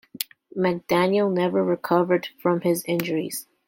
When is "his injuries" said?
2.61-3.45